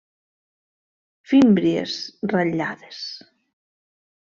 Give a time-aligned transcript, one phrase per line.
[1.31, 1.99] Fímbries
[2.33, 3.05] ratllades.